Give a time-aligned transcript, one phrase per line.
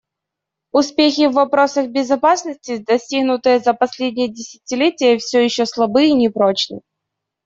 [0.71, 6.81] Успехи в вопросах безопасности, достигнутые за последнее десятилетие, все еще слабы и непрочны.